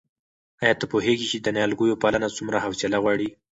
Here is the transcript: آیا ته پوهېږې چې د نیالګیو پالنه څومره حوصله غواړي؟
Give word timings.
آیا 0.63 0.73
ته 0.79 0.85
پوهېږې 0.91 1.25
چې 1.31 1.37
د 1.39 1.47
نیالګیو 1.55 1.99
پالنه 2.03 2.27
څومره 2.37 2.57
حوصله 2.65 2.97
غواړي؟ 3.03 3.29